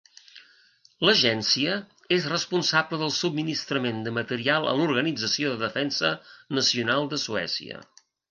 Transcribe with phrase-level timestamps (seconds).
[1.07, 1.75] L'agència
[2.17, 6.13] és responsable del subministrament de material a l'organització de defensa
[6.61, 7.85] nacional de Suècia.